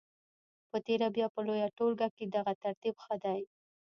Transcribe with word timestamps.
په 0.69 0.77
تېره 0.85 1.07
بیا 1.15 1.27
په 1.33 1.39
لویه 1.47 1.67
ټولګه 1.77 2.07
کې 2.15 2.25
دغه 2.35 2.53
ترتیب 2.63 2.95
ښه 3.03 3.15
دی. 3.23 3.41